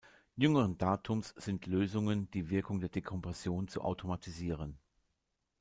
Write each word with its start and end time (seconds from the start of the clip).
Jüngeren 0.35 0.79
Datums 0.79 1.29
sind 1.37 1.67
Lösungen, 1.67 2.27
die 2.31 2.49
Wirkung 2.49 2.79
der 2.79 2.89
Dekompression 2.89 3.67
zu 3.67 3.81
automatisieren. 3.83 4.79